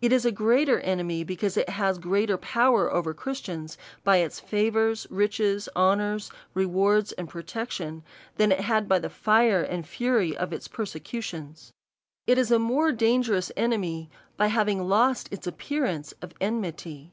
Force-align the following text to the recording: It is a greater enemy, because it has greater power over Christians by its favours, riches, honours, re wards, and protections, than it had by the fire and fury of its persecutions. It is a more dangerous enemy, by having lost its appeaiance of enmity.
It 0.00 0.12
is 0.12 0.24
a 0.24 0.32
greater 0.32 0.80
enemy, 0.80 1.22
because 1.22 1.56
it 1.56 1.68
has 1.68 1.96
greater 1.98 2.36
power 2.36 2.92
over 2.92 3.14
Christians 3.14 3.78
by 4.02 4.16
its 4.16 4.40
favours, 4.40 5.06
riches, 5.08 5.68
honours, 5.76 6.32
re 6.52 6.66
wards, 6.66 7.12
and 7.12 7.28
protections, 7.28 8.02
than 8.38 8.50
it 8.50 8.62
had 8.62 8.88
by 8.88 8.98
the 8.98 9.08
fire 9.08 9.62
and 9.62 9.86
fury 9.86 10.36
of 10.36 10.52
its 10.52 10.66
persecutions. 10.66 11.72
It 12.26 12.38
is 12.38 12.50
a 12.50 12.58
more 12.58 12.90
dangerous 12.90 13.52
enemy, 13.56 14.10
by 14.36 14.48
having 14.48 14.88
lost 14.88 15.32
its 15.32 15.46
appeaiance 15.46 16.12
of 16.20 16.34
enmity. 16.40 17.12